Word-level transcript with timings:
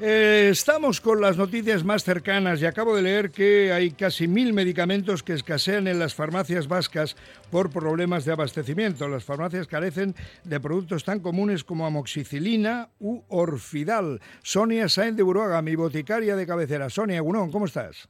Eh, 0.00 0.50
estamos 0.52 1.00
con 1.00 1.20
las 1.20 1.36
noticias 1.36 1.82
más 1.82 2.04
cercanas 2.04 2.62
y 2.62 2.66
acabo 2.66 2.94
de 2.94 3.02
leer 3.02 3.32
que 3.32 3.72
hay 3.72 3.90
casi 3.90 4.28
mil 4.28 4.52
medicamentos 4.52 5.24
que 5.24 5.32
escasean 5.32 5.88
en 5.88 5.98
las 5.98 6.14
farmacias 6.14 6.68
vascas 6.68 7.16
por 7.50 7.70
problemas 7.70 8.24
de 8.24 8.30
abastecimiento. 8.30 9.08
Las 9.08 9.24
farmacias 9.24 9.66
carecen 9.66 10.14
de 10.44 10.60
productos 10.60 11.02
tan 11.02 11.18
comunes 11.18 11.64
como 11.64 11.84
amoxicilina 11.84 12.90
u 13.00 13.24
orfidal. 13.26 14.20
Sonia 14.44 14.88
Sainz 14.88 15.16
de 15.16 15.24
Buruaga, 15.24 15.60
mi 15.62 15.74
boticaria 15.74 16.36
de 16.36 16.46
cabecera. 16.46 16.88
Sonia 16.90 17.16
Egunón, 17.16 17.50
¿cómo 17.50 17.64
estás? 17.64 18.08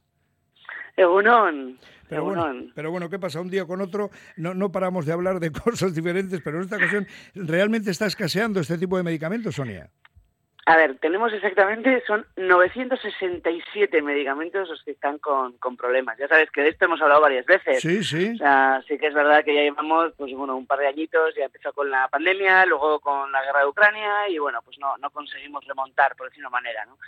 Egunón. 0.95 1.79
Pero 2.07 2.23
bueno, 2.23 2.71
pero 2.75 2.91
bueno, 2.91 3.09
¿qué 3.09 3.17
pasa? 3.17 3.41
Un 3.41 3.49
día 3.49 3.65
con 3.65 3.81
otro 3.81 4.11
no, 4.37 4.53
no 4.53 4.71
paramos 4.71 5.07
de 5.07 5.13
hablar 5.13 5.39
de 5.39 5.51
cosas 5.65 5.95
diferentes, 5.95 6.39
pero 6.43 6.57
en 6.57 6.65
esta 6.65 6.75
ocasión 6.75 7.07
realmente 7.33 7.89
está 7.89 8.05
escaseando 8.05 8.59
este 8.59 8.77
tipo 8.77 8.95
de 8.95 9.01
medicamentos, 9.01 9.55
Sonia. 9.55 9.89
A 10.69 10.77
ver, 10.77 10.99
tenemos 10.99 11.33
exactamente, 11.33 12.03
son 12.05 12.27
967 12.37 14.03
medicamentos 14.03 14.69
los 14.69 14.83
que 14.83 14.91
están 14.91 15.17
con, 15.17 15.53
con, 15.53 15.75
problemas. 15.75 16.15
Ya 16.19 16.27
sabes 16.27 16.51
que 16.51 16.61
de 16.61 16.69
esto 16.69 16.85
hemos 16.85 17.01
hablado 17.01 17.21
varias 17.21 17.47
veces. 17.47 17.81
Sí, 17.81 18.03
sí. 18.03 18.33
O 18.35 18.37
sea, 18.37 18.79
sí 18.87 18.99
que 18.99 19.07
es 19.07 19.15
verdad 19.15 19.43
que 19.43 19.55
ya 19.55 19.61
llevamos, 19.61 20.13
pues 20.15 20.31
bueno, 20.31 20.55
un 20.55 20.67
par 20.67 20.77
de 20.77 20.85
añitos, 20.85 21.33
ya 21.35 21.45
empezó 21.45 21.73
con 21.73 21.89
la 21.89 22.07
pandemia, 22.09 22.67
luego 22.67 22.99
con 22.99 23.31
la 23.31 23.43
guerra 23.43 23.61
de 23.61 23.65
Ucrania 23.65 24.29
y 24.29 24.37
bueno, 24.37 24.61
pues 24.61 24.77
no, 24.77 24.95
no 24.99 25.09
conseguimos 25.09 25.65
remontar, 25.65 26.15
por 26.15 26.29
decirlo 26.29 26.49
de 26.49 26.53
una 26.53 26.61
manera, 26.61 26.85
¿no? 26.85 26.99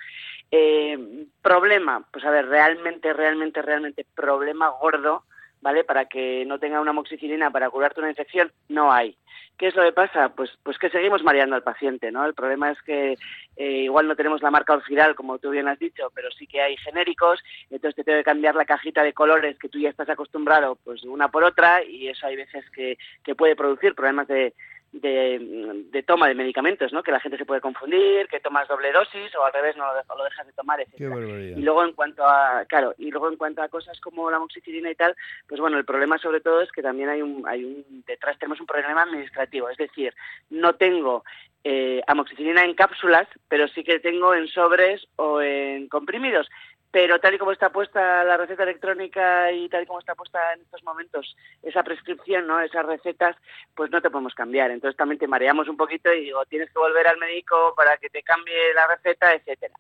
Eh, 0.49 1.27
problema, 1.43 2.04
pues 2.12 2.26
a 2.26 2.32
ver, 2.32 2.48
realmente, 2.48 3.13
realmente, 3.13 3.62
realmente, 3.62 4.07
problema 4.16 4.70
gordo, 4.70 5.23
¿vale? 5.61 5.83
Para 5.83 6.05
que 6.05 6.45
no 6.45 6.59
tenga 6.59 6.81
una 6.81 6.91
amoxicilina 6.91 7.51
para 7.51 7.70
curarte 7.70 7.99
una 7.99 8.09
infección, 8.09 8.51
no 8.70 8.91
hay. 8.91 9.17
¿Qué 9.57 9.67
es 9.67 9.75
lo 9.75 9.84
que 9.84 9.91
pasa? 9.91 10.29
Pues, 10.29 10.49
pues 10.63 10.79
que 10.79 10.89
seguimos 10.89 11.23
mareando 11.23 11.55
al 11.55 11.61
paciente, 11.61 12.11
¿no? 12.11 12.25
El 12.25 12.34
problema 12.34 12.71
es 12.71 12.81
que 12.81 13.15
eh, 13.57 13.71
igual 13.84 14.07
no 14.07 14.15
tenemos 14.15 14.41
la 14.41 14.49
marca 14.49 14.73
Orfidal, 14.73 15.13
como 15.13 15.37
tú 15.37 15.51
bien 15.51 15.67
has 15.67 15.77
dicho, 15.77 16.11
pero 16.15 16.31
sí 16.31 16.47
que 16.47 16.61
hay 16.61 16.75
genéricos, 16.77 17.39
entonces 17.70 17.95
te 17.95 18.03
tengo 18.03 18.17
que 18.17 18.23
cambiar 18.23 18.55
la 18.55 18.65
cajita 18.65 19.03
de 19.03 19.13
colores 19.13 19.59
que 19.59 19.70
tú 19.70 19.77
ya 19.77 19.90
estás 19.90 20.09
acostumbrado, 20.09 20.79
pues 20.84 21.03
una 21.03 21.27
por 21.27 21.43
otra, 21.43 21.84
y 21.84 22.07
eso 22.07 22.25
hay 22.25 22.37
veces 22.37 22.65
que, 22.71 22.98
que 23.23 23.35
puede 23.35 23.55
producir 23.55 23.93
problemas 23.93 24.27
de, 24.27 24.55
de, 24.91 26.03
toma 26.05 26.27
de 26.27 26.35
medicamentos, 26.35 26.91
¿no? 26.91 27.03
Que 27.03 27.11
la 27.11 27.20
gente 27.20 27.37
se 27.37 27.45
puede 27.45 27.61
confundir, 27.61 28.27
que 28.27 28.39
tomas 28.39 28.67
doble 28.67 28.91
dosis 28.91 29.34
o 29.35 29.45
al 29.45 29.53
revés 29.53 29.77
no 29.77 29.85
lo, 29.85 30.23
dejas 30.23 30.45
de 30.45 30.53
tomar, 30.53 30.81
etc. 30.81 30.99
Y 30.99 31.61
luego 31.61 31.84
en 31.84 31.93
cuanto 31.93 32.25
a, 32.25 32.65
claro, 32.65 32.93
y 32.97 33.09
luego 33.09 33.29
en 33.29 33.37
cuanto 33.37 33.62
a 33.62 33.69
cosas 33.69 33.99
como 34.01 34.29
la 34.29 34.37
amoxicilina 34.37 34.91
y 34.91 34.95
tal, 34.95 35.15
pues 35.47 35.62
bueno, 35.62 35.77
el 35.77 35.85
problema 35.85 36.17
sobre 36.17 36.41
todo 36.41 36.62
es 36.62 36.71
que 36.71 36.81
también 36.81 37.09
hay 37.09 37.21
un, 37.21 37.47
hay 37.47 37.63
un 37.63 38.03
detrás 38.05 38.37
tenemos 38.37 38.59
un 38.59 38.67
problema 38.67 39.03
administrativo, 39.03 39.69
es 39.69 39.77
decir, 39.77 40.13
no 40.49 40.73
tengo 40.75 41.23
eh, 41.63 42.01
amoxicilina 42.07 42.63
en 42.63 42.73
cápsulas, 42.73 43.27
pero 43.47 43.67
sí 43.67 43.84
que 43.84 43.99
tengo 43.99 44.34
en 44.34 44.47
sobres 44.47 45.07
o 45.15 45.41
en 45.41 45.87
comprimidos 45.87 46.49
pero 46.91 47.20
tal 47.20 47.34
y 47.34 47.37
como 47.37 47.53
está 47.53 47.70
puesta 47.70 48.23
la 48.23 48.37
receta 48.37 48.63
electrónica 48.63 49.51
y 49.51 49.70
tal 49.70 49.84
y 49.84 49.85
como 49.85 49.99
está 49.99 50.13
puesta 50.13 50.53
en 50.53 50.61
estos 50.61 50.84
momentos 50.84 51.35
esa 51.63 51.84
prescripción, 51.84 52.47
¿no? 52.47 52.59
esas 52.59 52.85
recetas, 52.85 53.37
pues 53.73 53.89
no 53.91 54.01
te 54.01 54.09
podemos 54.09 54.35
cambiar. 54.35 54.71
Entonces 54.71 54.97
también 54.97 55.19
te 55.19 55.27
mareamos 55.27 55.69
un 55.69 55.77
poquito 55.77 56.13
y 56.13 56.25
digo, 56.25 56.45
tienes 56.45 56.69
que 56.69 56.79
volver 56.79 57.07
al 57.07 57.17
médico 57.17 57.73
para 57.75 57.97
que 57.97 58.09
te 58.09 58.21
cambie 58.21 58.73
la 58.75 58.87
receta, 58.87 59.34
etcétera. 59.34 59.73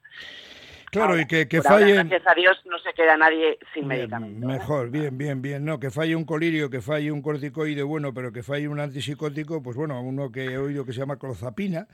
Claro, 0.91 1.17
y 1.17 1.25
que, 1.25 1.47
que 1.47 1.61
falle... 1.61 1.93
gracias 1.93 2.27
a 2.27 2.33
Dios 2.33 2.61
no 2.65 2.77
se 2.79 2.93
queda 2.93 3.15
nadie 3.15 3.57
sin 3.73 3.87
medicamento. 3.87 4.45
¿eh? 4.45 4.51
Mejor, 4.51 4.89
bien, 4.89 5.17
bien, 5.17 5.41
bien. 5.41 5.63
No, 5.63 5.79
que 5.79 5.89
falle 5.89 6.17
un 6.17 6.25
colirio, 6.25 6.69
que 6.69 6.81
falle 6.81 7.11
un 7.13 7.21
corticoide, 7.21 7.81
bueno, 7.81 8.13
pero 8.13 8.33
que 8.33 8.43
falle 8.43 8.67
un 8.67 8.79
antipsicótico, 8.79 9.63
pues 9.63 9.77
bueno, 9.77 10.01
uno 10.01 10.31
que 10.31 10.43
he 10.43 10.57
oído 10.57 10.85
que 10.85 10.91
se 10.91 10.99
llama 10.99 11.17
clozapina, 11.17 11.87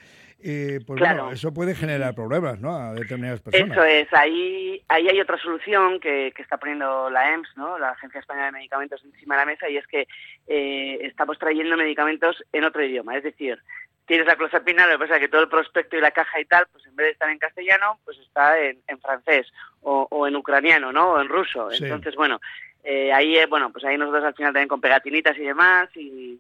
eh, 0.44 0.80
pues 0.86 1.00
bueno, 1.00 1.32
eso 1.32 1.54
puede 1.54 1.76
generar 1.76 2.16
problemas, 2.16 2.60
¿no? 2.60 2.76
A 2.76 2.94
determinadas 2.94 3.42
personas. 3.42 3.72
Eso 3.72 3.84
es, 3.84 4.08
ahí, 4.14 4.82
ahí 4.88 5.08
hay 5.08 5.20
otra 5.20 5.38
solución 5.38 6.00
que, 6.00 6.32
que 6.36 6.42
está 6.42 6.58
poniendo 6.58 7.10
la 7.12 7.34
EMS, 7.34 7.50
¿no? 7.56 7.78
La 7.78 7.92
Agencia 7.92 8.20
Española 8.20 8.48
de 8.48 8.52
Medicamentos 8.54 9.04
encima 9.06 9.36
de 9.36 9.42
la 9.42 9.46
mesa, 9.46 9.70
y 9.70 9.78
es 9.78 9.86
que 9.86 10.08
eh, 10.48 11.00
estamos 11.02 11.38
trayendo 11.38 11.78
medicamentos 11.78 12.44
en 12.52 12.64
otro 12.64 12.84
idioma, 12.84 13.16
es 13.16 13.24
decir, 13.24 13.60
tienes 14.08 14.26
la 14.26 14.38
clozapina, 14.38 14.88
lo 14.88 14.94
que 14.94 15.00
pasa 15.00 15.16
es 15.16 15.22
que 15.22 15.28
todo 15.28 15.42
el 15.42 15.50
prospecto 15.50 15.98
y 15.98 16.02
la 16.02 16.12
caja 16.12 16.40
y 16.40 16.46
tal, 16.46 16.66
pues 16.72 16.86
en 16.88 16.96
vez 16.96 17.08
de 17.08 17.12
estar 17.12 17.30
en 17.30 17.38
castellano, 17.38 18.00
pues 18.06 18.18
está 18.20 18.60
en, 18.60 18.80
en 18.88 19.00
francés 19.00 19.48
o, 19.82 20.08
o, 20.10 20.28
en 20.28 20.36
ucraniano, 20.36 20.92
¿no? 20.92 21.12
O 21.12 21.22
en 21.22 21.28
ruso. 21.28 21.70
Sí. 21.72 21.84
Entonces, 21.84 22.16
bueno, 22.16 22.40
eh, 22.84 23.12
ahí, 23.14 23.38
eh, 23.38 23.46
bueno, 23.46 23.70
pues 23.72 23.84
ahí 23.84 23.98
nosotros 23.98 24.24
al 24.24 24.34
final 24.34 24.54
también 24.54 24.70
con 24.70 24.82
pegatinitas 24.82 25.38
y 25.38 25.42
demás 25.42 25.90
y 25.96 26.40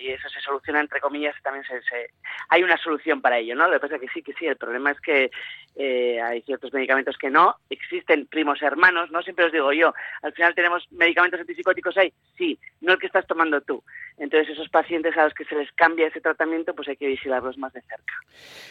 y 0.00 0.08
eso 0.08 0.28
se 0.28 0.40
soluciona 0.40 0.80
entre 0.80 1.00
comillas 1.00 1.34
también 1.42 1.64
se, 1.64 1.82
se, 1.82 2.10
hay 2.48 2.62
una 2.62 2.76
solución 2.76 3.20
para 3.20 3.38
ello 3.38 3.54
no 3.54 3.66
lo 3.66 3.74
que 3.74 3.80
pasa 3.80 3.96
es 3.96 4.00
que 4.00 4.08
sí 4.08 4.22
que 4.22 4.32
sí 4.34 4.46
el 4.46 4.56
problema 4.56 4.92
es 4.92 5.00
que 5.00 5.30
eh, 5.76 6.20
hay 6.20 6.42
ciertos 6.42 6.72
medicamentos 6.72 7.16
que 7.18 7.30
no 7.30 7.56
existen 7.68 8.26
primos 8.26 8.62
hermanos 8.62 9.10
no 9.10 9.22
siempre 9.22 9.46
os 9.46 9.52
digo 9.52 9.72
yo 9.72 9.92
al 10.22 10.32
final 10.32 10.54
tenemos 10.54 10.86
medicamentos 10.92 11.40
antipsicóticos 11.40 11.96
hay 11.96 12.12
sí 12.36 12.58
no 12.80 12.92
el 12.92 12.98
que 12.98 13.06
estás 13.06 13.26
tomando 13.26 13.60
tú 13.60 13.82
entonces 14.22 14.50
esos 14.50 14.68
pacientes 14.68 15.16
a 15.16 15.24
los 15.24 15.34
que 15.34 15.44
se 15.44 15.54
les 15.54 15.70
cambia 15.72 16.06
ese 16.06 16.20
tratamiento 16.20 16.74
pues 16.74 16.88
hay 16.88 16.96
que 16.96 17.06
vigilarlos 17.08 17.58
más 17.58 17.72
de 17.72 17.80
cerca 17.82 18.14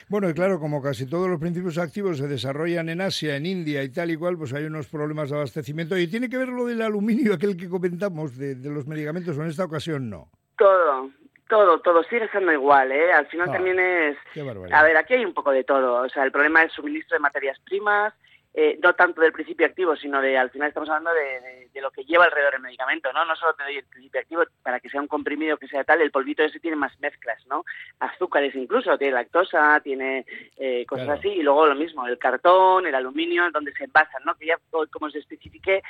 bueno 0.10 0.30
y 0.30 0.34
claro 0.34 0.60
como 0.60 0.82
casi 0.82 1.06
todos 1.10 1.30
los 1.30 1.40
principios 1.40 1.78
activos 1.78 2.18
se 2.18 2.28
desarrollan 2.28 2.90
en 2.90 3.02
Asia 3.02 3.36
en 3.36 3.46
India 3.46 3.84
y 3.84 3.90
tal 3.90 4.12
y 4.12 4.18
cual 4.18 4.38
pues 4.38 4.54
hay 4.54 4.64
unos 4.64 4.88
problemas 4.88 5.30
de 5.30 5.36
abastecimiento 5.36 5.98
y 5.98 6.08
tiene 6.08 6.30
que 6.30 6.38
ver 6.38 6.50
lo 6.50 6.66
del 6.66 6.82
aluminio 6.82 7.34
aquel 7.34 7.58
que 7.58 7.70
comentamos 7.70 8.38
de, 8.38 8.56
de 8.56 8.70
los 8.70 8.88
medicamentos 8.88 9.38
o 9.38 9.44
en 9.44 9.50
esta 9.50 9.66
ocasión 9.66 10.10
no 10.10 10.30
todo, 10.58 11.10
todo, 11.50 11.80
todo 11.82 12.04
sigue 12.04 12.30
siendo 12.30 12.52
igual, 12.54 12.92
¿eh? 12.92 13.12
Al 13.12 13.26
final 13.28 13.50
Ah, 13.50 13.54
también 13.54 13.80
es... 13.80 14.16
qué. 14.34 14.42
A 14.42 14.84
ver, 14.84 14.96
aquí 14.96 15.16
hay 15.16 15.26
un 15.26 15.34
poco 15.34 15.52
de 15.52 15.64
todo. 15.64 16.04
O 16.04 16.08
sea, 16.10 16.24
el 16.24 16.32
problema 16.32 16.62
es 16.64 16.72
suministro 16.72 17.16
de 17.16 17.20
materias 17.20 17.58
primas, 17.66 18.14
eh, 18.54 18.78
no 18.84 18.94
tanto 18.94 19.22
del 19.22 19.32
principio 19.32 19.66
activo, 19.66 19.96
sino 19.96 20.22
de, 20.22 20.38
al 20.38 20.50
final 20.50 20.68
estamos 20.68 20.90
hablando 20.90 21.14
de, 21.14 21.40
de, 21.40 21.70
de, 21.74 21.82
lo 21.82 21.90
que 21.90 22.04
lleva 22.04 22.26
alrededor 22.26 22.56
el 22.56 22.62
medicamento, 22.62 23.14
¿no? 23.14 23.24
No 23.24 23.36
solo 23.36 23.54
te 23.54 23.64
doy 23.64 23.78
el 23.78 23.86
principio 23.86 24.20
activo 24.20 24.44
para 24.62 24.80
que 24.82 24.90
sea 24.90 25.00
un 25.00 25.08
comprimido 25.08 25.58
que 25.58 25.70
sea 25.70 25.86
tal, 25.86 26.02
el 26.02 26.12
polvito 26.12 26.44
ese 26.44 26.60
tiene 26.60 26.76
más 26.76 27.00
mezclas, 27.00 27.46
¿no? 27.48 27.64
Azúcares 28.00 28.54
incluso, 28.56 28.98
tiene 28.98 29.14
lactosa, 29.14 29.80
tiene 29.82 30.26
eh, 30.58 30.86
cosas 30.86 31.06
Claro. 31.06 31.20
así, 31.20 31.30
y 31.30 31.44
luego 31.44 31.66
lo 31.68 31.76
mismo, 31.76 32.06
el 32.08 32.18
cartón, 32.18 32.86
el 32.86 32.96
aluminio, 32.96 33.50
donde 33.52 33.72
se 33.74 33.86
envasan, 33.86 34.24
¿no? 34.26 34.36
Que 34.36 34.48
ya, 34.48 34.58
como 34.70 35.06
os 35.06 35.16
especifiqué, 35.16 35.82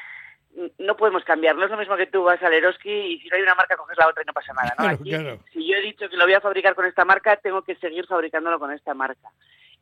no 0.78 0.96
podemos 0.98 1.24
cambiar. 1.24 1.56
No 1.56 1.66
es 1.66 1.72
lo 1.72 1.78
mismo 1.78 1.96
que 1.96 2.08
tú 2.08 2.24
vas 2.24 2.42
al 2.44 2.54
Eroski 2.54 2.92
y 2.92 3.20
si 3.20 3.30
no 3.30 3.38
hay 3.38 3.42
una 3.44 3.56
marca 3.56 3.78
coges 3.78 3.98
la 3.98 4.08
otra 4.08 4.22
y 4.24 4.26
no 4.26 4.34
pasa 4.34 4.54
nada. 4.54 4.70
¿no? 4.78 4.84
Claro, 4.84 4.96
Aquí, 4.96 5.10
claro. 5.10 5.40
Si 5.52 5.68
yo 5.68 5.78
he 5.78 5.82
dicho 5.82 6.10
que 6.10 6.18
lo 6.18 6.26
voy 6.26 6.34
a 6.34 6.42
fabricar 6.42 6.76
con 6.76 6.86
esta 6.86 7.06
marca, 7.06 7.38
tengo 7.38 7.62
que 7.62 7.76
seguir 7.76 8.06
fabricándolo 8.06 8.60
con 8.60 8.72
esta 8.72 8.94
marca. 8.94 9.30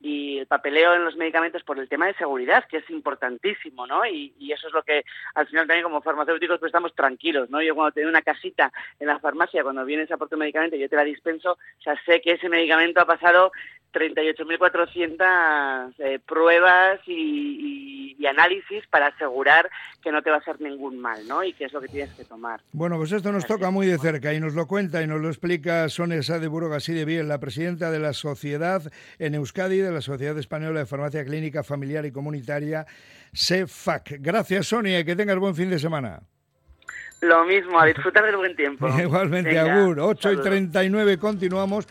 Y 0.01 0.39
el 0.39 0.47
papeleo 0.47 0.93
en 0.93 1.03
los 1.03 1.15
medicamentos 1.15 1.63
por 1.63 1.77
el 1.77 1.89
tema 1.89 2.07
de 2.07 2.13
seguridad, 2.15 2.65
que 2.69 2.77
es 2.77 2.89
importantísimo, 2.89 3.85
¿no? 3.85 4.05
Y, 4.05 4.33
y 4.39 4.51
eso 4.51 4.67
es 4.67 4.73
lo 4.73 4.83
que 4.83 5.03
al 5.35 5.47
final 5.47 5.67
también 5.67 5.83
como 5.83 6.01
farmacéuticos 6.01 6.59
pues 6.59 6.69
estamos 6.69 6.95
tranquilos, 6.95 7.49
¿no? 7.49 7.61
Yo 7.61 7.75
cuando 7.75 7.91
tengo 7.91 8.09
una 8.09 8.21
casita 8.21 8.71
en 8.99 9.07
la 9.07 9.19
farmacia, 9.19 9.63
cuando 9.63 9.85
vienes 9.85 10.11
a 10.11 10.17
por 10.17 10.29
tu 10.29 10.37
medicamento 10.37 10.77
yo 10.77 10.89
te 10.89 10.95
la 10.95 11.03
dispenso, 11.03 11.53
o 11.53 11.81
sea, 11.81 11.99
sé 12.05 12.21
que 12.21 12.33
ese 12.33 12.49
medicamento 12.49 13.01
ha 13.01 13.05
pasado 13.05 13.51
38.400 13.93 15.93
eh, 15.99 16.19
pruebas 16.25 16.99
y, 17.07 17.13
y, 17.13 18.17
y, 18.19 18.25
análisis 18.27 18.85
para 18.89 19.07
asegurar 19.07 19.69
que 20.03 20.11
no 20.11 20.21
te 20.21 20.29
va 20.29 20.35
a 20.37 20.39
hacer 20.39 20.61
ningún 20.61 20.99
mal, 20.99 21.27
¿no? 21.27 21.43
Y 21.43 21.51
que 21.53 21.65
es 21.65 21.73
lo 21.73 21.81
que 21.81 21.87
tienes 21.87 22.13
que 22.13 22.23
tomar. 22.25 22.61
Bueno, 22.71 22.97
pues 22.97 23.11
esto 23.11 23.31
nos 23.31 23.47
toca 23.47 23.71
muy 23.71 23.87
de 23.87 23.97
cerca 23.97 24.31
y 24.33 24.39
nos 24.39 24.53
lo 24.53 24.67
cuenta 24.67 25.01
y 25.01 25.07
nos 25.07 25.19
lo 25.21 25.29
explica 25.29 25.89
Sonia 25.89 26.19
así 26.19 26.93
de 26.93 27.05
bien, 27.05 27.27
la 27.27 27.39
presidenta 27.39 27.89
de 27.91 27.99
la 27.99 28.13
Sociedad 28.13 28.83
en 29.17 29.33
Euskadi, 29.35 29.79
de 29.79 29.88
la 29.91 30.01
Sociedad 30.01 30.37
Española 30.37 30.79
de 30.79 30.85
Farmacia 30.85 31.23
Clínica 31.23 31.63
Familiar 31.63 32.05
y 32.05 32.11
Comunitaria, 32.11 32.85
SEFAC. 33.33 34.17
Gracias, 34.19 34.67
Sonia, 34.67 34.99
y 34.99 35.05
que 35.05 35.15
tengas 35.15 35.37
buen 35.37 35.55
fin 35.55 35.69
de 35.69 35.79
semana. 35.79 36.21
Lo 37.21 37.43
mismo, 37.45 37.79
a 37.79 37.85
disfrutar 37.85 38.25
del 38.25 38.37
buen 38.37 38.55
tiempo. 38.55 38.87
Igualmente, 38.99 39.49
Venga, 39.49 39.81
Agur, 39.81 39.99
8 39.99 40.17
y 40.19 40.21
saludos. 40.21 40.45
39, 40.45 41.17
continuamos. 41.17 41.87